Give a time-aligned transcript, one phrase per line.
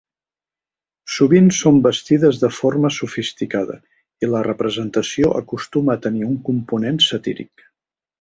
[1.15, 3.75] Sovint són vestides de forma sofisticada
[4.27, 7.67] i la representació acostuma a tenir un component satíric.